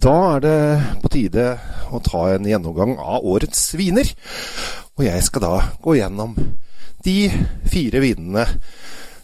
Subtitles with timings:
[0.00, 0.58] Da er det
[1.02, 1.46] på tide
[1.92, 4.08] å ta en gjennomgang av årets viner.
[4.96, 6.36] Og jeg skal da gå gjennom
[7.04, 7.16] de
[7.68, 8.46] fire vinene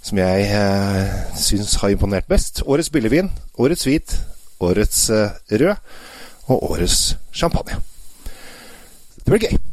[0.04, 2.60] som jeg eh, syns har imponert best.
[2.68, 4.18] Årets billigvin, årets hvit,
[4.60, 5.72] årets eh, rød
[6.52, 7.80] og årets champagne.
[9.16, 9.65] Det blir gøy.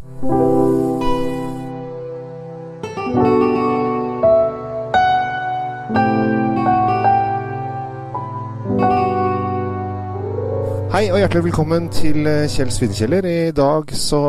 [11.03, 13.25] Hei og hjertelig velkommen til eh, Kjell Svinkjeller.
[13.27, 14.21] I dag så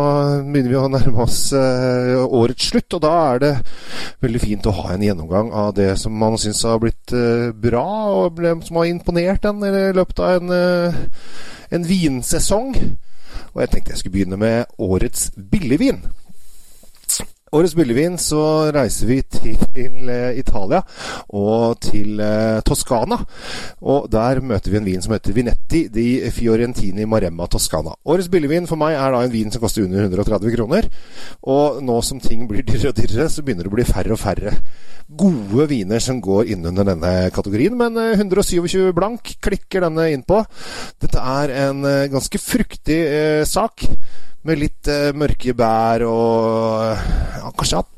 [0.42, 3.51] begynner vi å nærme oss uh, årets slutt, og da er det
[4.24, 7.84] veldig fint å ha en gjennomgang av det som man syns har blitt uh, bra,
[8.24, 10.98] og som har imponert en i løpet av en,
[11.79, 12.74] en vinsesong.
[12.74, 16.02] Og jeg tenkte jeg skulle begynne med årets billigvin.
[17.54, 18.40] Årets Byllevin så
[18.74, 20.80] reiser vi til Italia
[21.38, 22.18] og til
[22.66, 23.20] Toskana.
[23.86, 27.95] Og der møter vi en vin som heter Vinetti di Fiorentini Maremma Toscana.
[28.10, 30.90] Årets Byllevin for meg er da en vin som koster under 130 kroner.
[31.46, 34.23] Og nå som ting blir dyrere og dyrere, så begynner det å bli færre og
[34.24, 34.57] færre
[35.14, 37.79] gode viner som går inn under denne kategorien.
[37.79, 40.42] Men 127 blank klikker denne inn på.
[41.02, 43.86] Dette er en ganske fruktig eh, sak
[44.45, 47.93] med litt eh, mørke bær og Microsoft.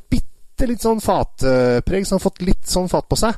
[0.57, 3.37] Bitte litt sånn fatpreg, som har fått litt sånn fat på seg.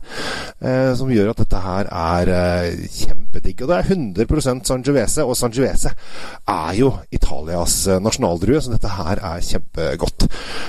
[0.62, 3.64] Eh, som gjør at dette her er eh, kjempedigg.
[3.64, 9.18] Og det er 100% Sangiovese, og Sangiovese er jo Italias eh, nasjonaldrue, så dette her
[9.18, 10.28] er kjempegodt.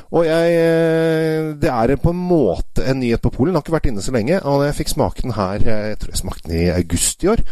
[0.09, 3.53] Og jeg eh, Det er på en måte en nyhet på Polen.
[3.53, 4.41] Jeg har ikke vært inne så lenge.
[4.49, 7.43] Og jeg fikk smake den her Jeg tror jeg smakte den i august i år.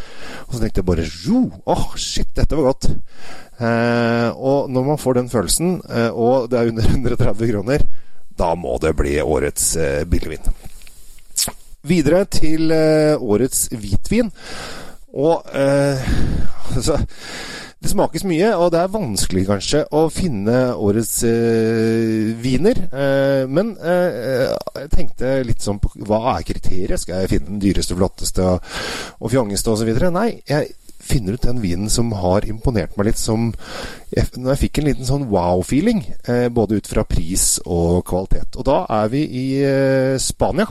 [0.48, 2.90] Og så tenkte jeg bare Åh, oh, shit, dette var godt.
[3.62, 7.86] Eh, og når man får den følelsen, eh, og det er under 130 kroner,
[8.38, 10.48] da må det bli årets eh, billigvin.
[11.88, 14.32] Videre til eh, årets hvitvin.
[15.18, 15.46] Og
[16.76, 17.00] altså
[17.78, 22.80] det smakes mye, og det er vanskelig kanskje å finne årets eh, viner.
[22.90, 26.98] Eh, men eh, jeg tenkte litt sånn på hva er kriteriet?
[27.04, 28.72] Skal jeg finne den dyreste, flotteste og,
[29.22, 29.94] og fjongeste osv.?
[30.10, 30.74] Nei, jeg
[31.08, 33.52] finner ut den vinen som har imponert meg litt som
[34.12, 36.00] jeg, Når jeg fikk en liten sånn wow-feeling,
[36.32, 38.56] eh, både ut fra pris og kvalitet.
[38.56, 40.68] Og da er vi i eh, Spania.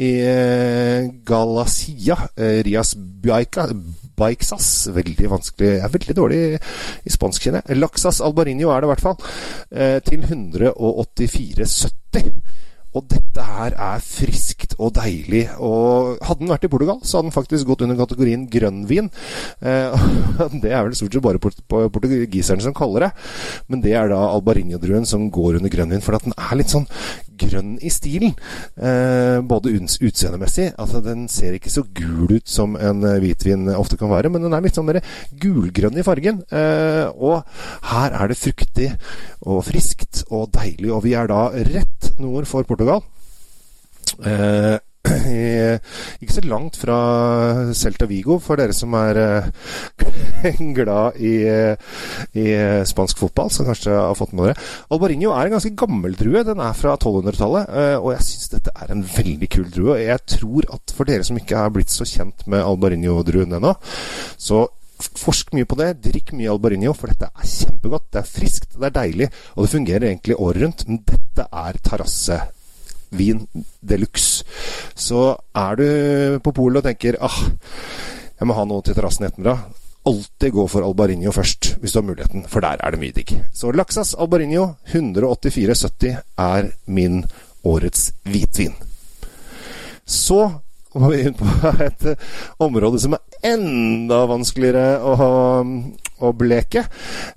[0.00, 2.16] I eh, Galacia.
[2.36, 3.68] Rias Biaica.
[4.20, 4.68] Baixas.
[4.94, 6.40] Veldig vanskelig Jeg er veldig dårlig
[7.04, 7.80] i spansk, kjenner jeg.
[7.80, 9.18] Laxas Albarinho er det i hvert fall.
[9.70, 12.32] Eh, til 184,70.
[12.90, 15.44] Og dette her er friskt og deilig.
[15.62, 19.10] Og hadde den vært i Portugal, så hadde den faktisk gått under kategorien grønnvin.
[19.62, 20.08] Eh,
[20.64, 23.12] det er vel stort sett bare port portugiserne som kaller det.
[23.70, 26.88] Men det er da albarinho-druen som går under grønnvin, for den er litt sånn
[27.40, 28.34] grønn i stilen.
[28.76, 30.70] Eh, både utseendemessig.
[30.80, 34.56] Altså, den ser ikke så gul ut som en hvitvin ofte kan være, men den
[34.56, 35.00] er litt sånn mer
[35.40, 36.42] gulgrønn i fargen.
[36.50, 37.42] Eh, og
[37.92, 38.90] her er det fruktig
[39.46, 43.02] og friskt og deilig, og vi er da rett nord for Portugal.
[44.20, 44.76] Eh,
[46.22, 46.98] ikke så langt fra
[47.76, 51.34] Celta Vigo, for dere som er eh, glad i,
[52.38, 52.46] i,
[52.88, 54.66] spansk fotball, som kanskje har fått med dere.
[54.94, 56.44] Albarinho er en ganske gammel drue.
[56.46, 60.00] Den er fra 1200-tallet, eh, og jeg syns dette er en veldig kul drue.
[60.00, 63.74] Jeg tror at for dere som ikke er blitt så kjent med Albarinho-druen ennå,
[64.40, 64.66] så
[65.00, 65.94] Forsk mye på det.
[66.04, 68.10] Drikk mye Albarinho, for dette er kjempegodt.
[68.12, 70.86] Det er friskt, det er deilig, og det fungerer egentlig året rundt.
[70.88, 71.80] Men dette er
[73.10, 73.46] terrassevin
[73.80, 74.44] de luxe.
[74.94, 77.50] Så er du på polet og tenker ah,
[78.38, 79.58] jeg må ha noe til terrassen i ettermiddag,
[80.06, 83.34] alltid gå for Albarinho først, hvis du har muligheten, for der er det mye digg.
[83.52, 87.24] Så Laksas Albarinho 184,70 er min
[87.64, 88.74] årets hvitvin.
[90.06, 90.48] Så
[90.94, 91.46] må vi inn på
[91.84, 92.06] et
[92.58, 95.12] område som er enda vanskeligere å,
[96.20, 96.84] å bleke.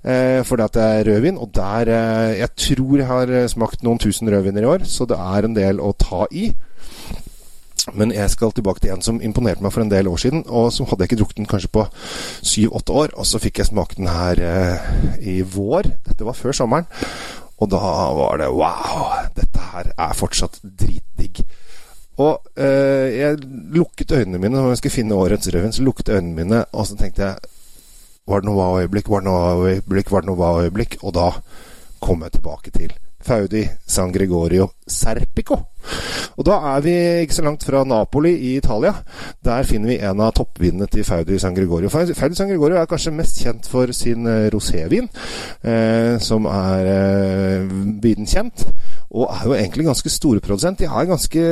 [0.02, 1.40] Eh, fordi det er rødvin.
[1.40, 5.18] Og der eh, Jeg tror jeg har smakt noen tusen rødviner i år, så det
[5.18, 6.52] er en del å ta i.
[7.92, 10.44] Men jeg skal tilbake til en som imponerte meg for en del år siden.
[10.48, 11.84] Og som hadde jeg ikke drukket den kanskje på
[12.40, 13.16] syv-åtte år.
[13.20, 14.86] Og så fikk jeg smake den her eh,
[15.20, 15.90] i vår.
[16.08, 16.88] Dette var før sommeren.
[17.60, 17.82] Og da
[18.16, 19.12] var det wow!
[19.36, 21.44] Dette her er fortsatt dritdigg.
[22.16, 23.38] Og øh, jeg
[23.74, 25.72] lukket øynene mine når jeg skulle finne årets rødvin.
[25.72, 27.36] Så lukket øynene mine, og så tenkte jeg
[28.26, 29.08] Var det noe wow-øyeblikk?
[29.12, 30.10] Var det noe wow-øyeblikk?
[30.12, 30.96] Var det noe wow-øyeblikk?
[31.02, 31.30] Og da
[32.00, 32.94] kom jeg tilbake til
[33.24, 35.58] Faudi San Gregorio Serpico.
[36.36, 38.94] Og da er vi ikke så langt fra Napoli i Italia.
[39.44, 41.88] Der finner vi en av toppvinene til Faudi San Gregorio.
[41.92, 45.08] Faudi San Gregorio er kanskje mest kjent for sin rosévin,
[45.62, 48.66] eh, som er eh, viden kjent.
[49.14, 50.80] Og er jo egentlig ganske storprodusent.
[50.80, 51.42] De har en ganske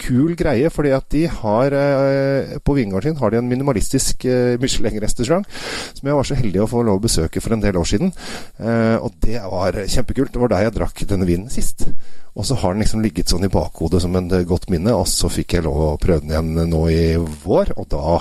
[0.00, 4.58] kul greie, fordi at de har eh, På vingården sin har de en minimalistisk eh,
[4.60, 5.46] Michelin-restaurant
[5.94, 8.10] som jeg var så heldig å få lov å besøke for en del år siden.
[8.58, 10.32] Eh, og det var kjempekult.
[10.34, 11.86] Det var der jeg drakk denne vinen sist.
[12.38, 15.26] Og så har den liksom ligget sånn i bakhodet som en godt minne, og så
[15.26, 18.20] fikk jeg lov å prøve den igjen nå i vår, og da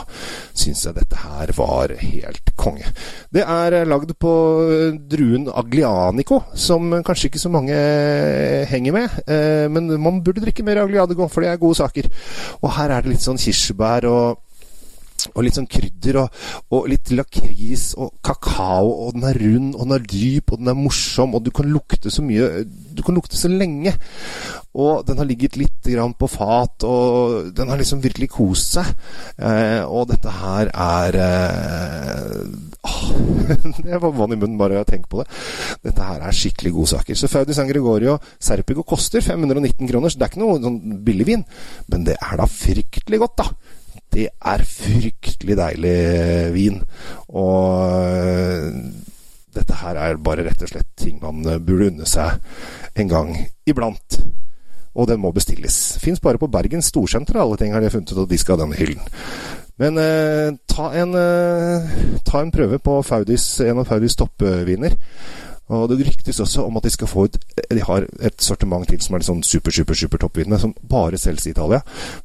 [0.57, 2.89] syns jeg dette her var helt konge.
[3.29, 4.33] Det er lagd på
[5.11, 7.77] druen Aglianico, som kanskje ikke så mange
[8.71, 9.21] henger med,
[9.69, 12.09] men man burde drikke mer Aglianico, for det er gode saker.
[12.63, 14.43] Og her er det litt sånn kirsebær og
[15.33, 16.41] og litt sånn krydder og,
[16.73, 20.71] og litt lakris og kakao, og den er rund, og den er dyp, og den
[20.71, 23.93] er morsom, og du kan lukte så mye Du kan lukte så lenge.
[24.77, 25.87] Og den har ligget litt
[26.19, 28.89] på fat, og den har liksom virkelig kost seg.
[29.37, 32.43] Eh, og dette her er eh,
[33.85, 35.27] Det var vann i munnen bare jeg tenker på det.
[35.87, 37.17] Dette her er skikkelig gode saker.
[37.17, 41.27] Så Faudi San Gregorio Serpigo koster 519 kroner, så det er ikke noe sånn billig
[41.29, 41.45] vin.
[41.91, 43.75] Men det er da fryktelig godt, da.
[44.13, 45.97] Det er fryktelig deilig
[46.55, 46.81] vin.
[47.29, 48.71] Og eh,
[49.57, 52.39] dette her er bare rett og slett ting man eh, burde unne seg
[52.97, 53.33] en gang
[53.69, 54.19] iblant.
[54.97, 55.97] Og den må bestilles.
[56.01, 58.63] Fins bare på Bergen Storsenter, alle ting har de funnet ut og de skal ha
[58.63, 59.03] denne hyllen.
[59.77, 64.97] Men eh, ta, en, eh, ta, en, prøve på Faudis, en av Faudis toppviner.
[65.67, 67.37] Og Det ryktes også om at de skal få ut
[67.69, 71.19] De har et sortiment til som er litt sånn super, super, super toppvinene, som bare
[71.19, 71.81] selges i Italia.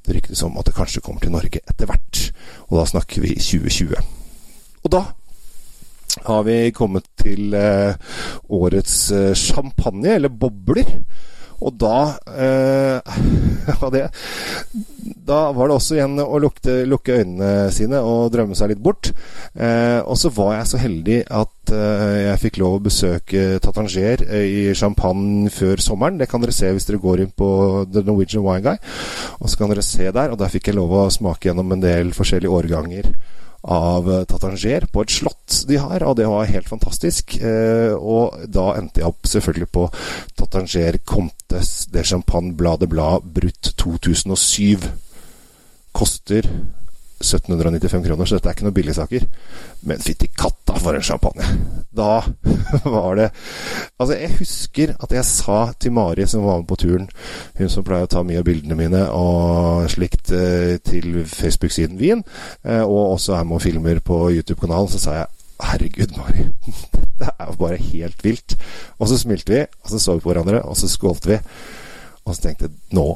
[0.06, 2.22] Det ryktes om at det kanskje kommer til Norge etter hvert.
[2.70, 3.98] Og da snakker vi 2020.
[4.84, 5.02] Og da
[6.28, 7.98] har vi kommet til eh,
[8.52, 10.86] årets eh, champagne, eller bobler.
[11.62, 11.96] Og da
[12.34, 13.18] eh,
[13.94, 14.04] det,
[15.26, 19.12] Da var det også igjen å lukte, lukke øynene sine og drømme seg litt bort.
[19.54, 24.24] Eh, og så var jeg så heldig at eh, jeg fikk lov å besøke Tatanger
[24.26, 26.18] eh, i Champagne før sommeren.
[26.20, 27.50] Det kan dere se hvis dere går inn på
[27.92, 28.82] The Norwegian Wine Guy.
[29.38, 30.32] Og så kan dere se der.
[30.32, 33.12] Og der fikk jeg lov å smake gjennom en del forskjellige årganger
[33.62, 37.36] av eh, Tatanger på et slott de har, og det var helt fantastisk.
[37.38, 39.86] Eh, og da endte jeg opp selvfølgelig på
[40.38, 44.88] Tatanger Comtes de Champagne Blade Blad Brutt 2007.
[45.92, 46.48] Koster
[47.22, 49.26] 1795 kroner, så dette er ikke noen billigsaker.
[49.88, 51.46] Men fytti katta for en champagne!
[51.92, 52.22] Da
[52.94, 53.26] var det
[54.00, 57.08] Altså, jeg husker at jeg sa til Mari som var med på turen,
[57.58, 62.24] hun som pleier å ta mye av bildene mine og slikt eh, til Facebook-siden Wien,
[62.64, 65.30] eh, og også er med og filmer på YouTube-kanalen, så sa jeg
[65.62, 66.48] Herregud, Mari.
[67.20, 68.56] Det er jo bare helt vilt.
[68.98, 71.38] Og så smilte vi, og så så vi på hverandre, og så skålte vi.
[72.24, 73.06] Og så tenkte jeg nå,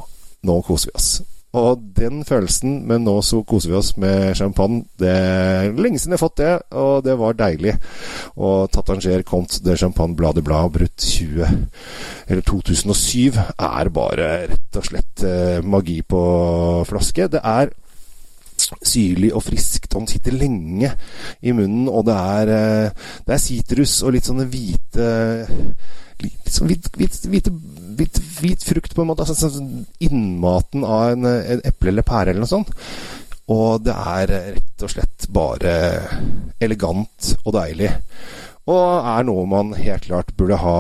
[0.47, 1.09] nå koser vi oss.
[1.57, 6.15] Og den følelsen men nå så koser vi oss med champagne, det er lenge siden
[6.15, 7.77] jeg har fått det, og det var deilig.
[8.37, 11.47] Og Tatanger Comte de Champagne Blad i Blad brutt 20
[12.27, 16.23] eller 2007 er bare rett og slett eh, magi på
[16.89, 17.29] flaske.
[17.33, 17.73] Det er
[18.87, 19.95] syrlig og friskt.
[19.97, 20.93] Han sitter lenge
[21.41, 25.13] i munnen, og det er, eh, det er sitrus og litt sånne hvite
[26.23, 29.27] litt sånn hvit, hvit, hvit, hvit, frukt, på en måte.
[29.27, 32.73] Altså sånn innmaten av en, en eple eller pære eller noe sånt.
[33.53, 35.75] Og det er rett og slett bare
[36.63, 37.93] elegant og deilig.
[38.67, 40.79] Og er noe man helt klart burde ha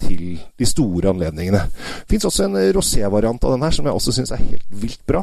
[0.00, 1.62] til de store anledningene.
[1.68, 5.02] Det fins også en rosé-variant av den her, som jeg også syns er helt vilt
[5.08, 5.22] bra.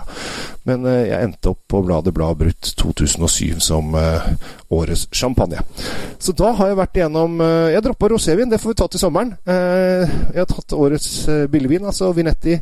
[0.68, 4.26] Men eh, jeg endte opp på bladet Blad Brutt 2007 som uh,
[4.74, 5.62] årets champagne.
[6.22, 9.02] Så da har jeg vært igjennom uh, Jeg droppa rosévin, det får vi ta til
[9.02, 9.34] sommeren.
[9.48, 11.08] Jeg har tatt årets
[11.52, 12.56] billigvin, altså Vinetti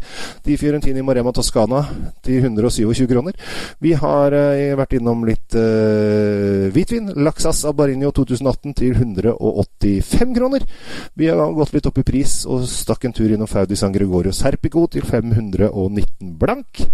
[0.46, 1.82] Di Fiorentini Marema Toscana
[2.24, 3.36] til 127 kroner.
[3.84, 4.36] Vi har
[4.80, 7.12] vært innom litt hvitvin.
[7.26, 8.96] Laxas Abarinho 2018 til
[9.42, 10.66] 185 kroner.
[11.14, 14.34] Vi har gått litt opp i pris og stakk en tur innom Faudi San Gregorio
[14.36, 16.86] Serpico til 519 blank.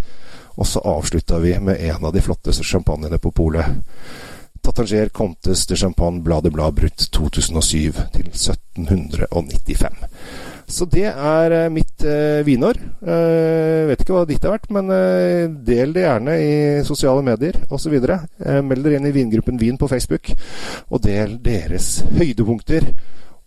[0.58, 3.78] Og så avslutta vi med en av de flotteste champagnene på polet.
[4.62, 10.08] Tatanger Comtes de Champagne Blade Blad Brutt 2007 til 1795.
[10.68, 12.76] Så det er eh, mitt eh, vinår.
[13.00, 16.58] Eh, vet ikke hva ditt har vært, men eh, del det gjerne i
[16.88, 17.96] sosiale medier osv.
[17.96, 20.34] Eh, meld dere inn i vingruppen Vin på Facebook,
[20.92, 22.92] og del deres høydepunkter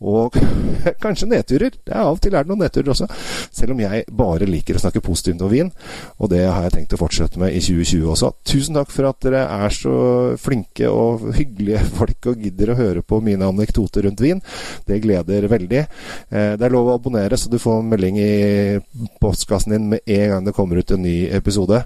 [0.00, 0.36] og
[1.04, 1.74] kanskje nedturer.
[1.84, 3.08] Det er Av og til er det noen nedturer også.
[3.52, 5.70] Selv om jeg bare liker å snakke positivt om vin.
[6.18, 8.32] Og det har jeg tenkt å fortsette med i 2020 også.
[8.48, 9.96] Tusen takk for at dere er så
[10.40, 14.40] flinke og hyggelige folk og gidder å høre på mine anekdoter rundt vin.
[14.88, 15.84] Det gleder veldig.
[16.30, 18.32] Eh, det er lov å abonnere, så du får melding i
[19.20, 21.82] postkassen din med en gang det kommer ut en ny episode.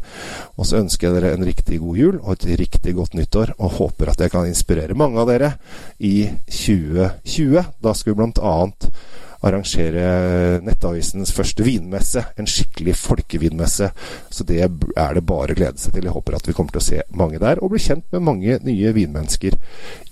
[0.54, 3.78] Og så ønsker jeg dere en riktig god jul og et riktig godt nyttår, og
[3.80, 5.54] håper at jeg kan inspirere mange av dere
[5.98, 7.74] i 2020.
[7.82, 8.54] Da skal vi bl.a.
[9.44, 10.04] arrangere
[10.64, 12.22] Nettavisens første vinmesse.
[12.40, 13.90] En skikkelig folkevinmesse.
[14.30, 16.08] Så det er det bare å glede seg til.
[16.08, 18.60] Jeg håper at vi kommer til å se mange der, og bli kjent med mange
[18.64, 19.58] nye vinmennesker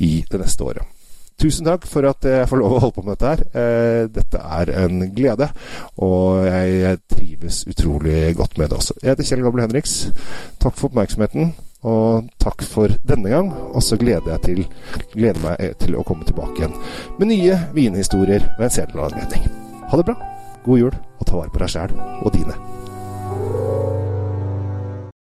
[0.04, 0.98] i det neste året.
[1.42, 3.40] Tusen takk for at jeg får lov å holde på med dette her.
[3.58, 5.48] Eh, dette er en glede,
[6.04, 8.98] og jeg trives utrolig godt med det også.
[9.02, 9.96] Jeg heter Kjell Gabel Henriks.
[10.62, 11.54] Takk for oppmerksomheten.
[11.82, 13.50] Og takk for denne gang.
[13.72, 14.62] Og så gleder jeg til,
[15.14, 16.76] gleder meg til å komme tilbake igjen
[17.18, 19.50] med nye vinhistorier ved en senere anledning.
[19.90, 20.18] Ha det bra.
[20.62, 22.54] God jul, og ta vare på deg sjæl og dine.